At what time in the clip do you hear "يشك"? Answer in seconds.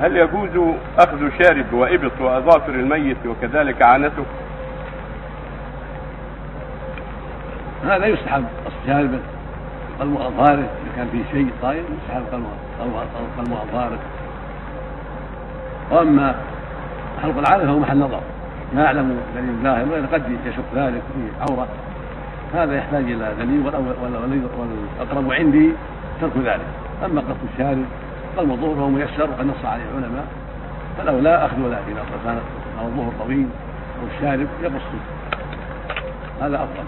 20.46-20.64